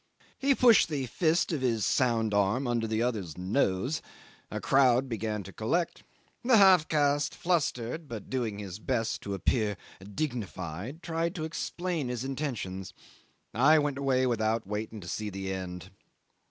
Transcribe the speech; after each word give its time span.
He 0.39 0.55
pushed 0.55 0.89
the 0.89 1.05
fist 1.05 1.51
of 1.51 1.61
his 1.61 1.85
sound 1.85 2.33
arm 2.33 2.65
under 2.65 2.87
the 2.87 3.03
other's 3.03 3.37
nose; 3.37 4.01
a 4.49 4.59
crowd 4.59 5.07
began 5.07 5.43
to 5.43 5.53
collect; 5.53 6.03
the 6.43 6.57
half 6.57 6.87
caste, 6.87 7.35
flustered, 7.35 8.07
but 8.07 8.27
doing 8.27 8.57
his 8.57 8.79
best 8.79 9.21
to 9.21 9.35
appear 9.35 9.77
dignified, 10.15 11.03
tried 11.03 11.35
to 11.35 11.43
explain 11.43 12.07
his 12.07 12.23
intentions. 12.23 12.95
I 13.53 13.77
went 13.77 13.99
away 13.99 14.25
without 14.25 14.65
waiting 14.65 15.01
to 15.01 15.07
see 15.07 15.29
the 15.29 15.53
end. 15.53 15.91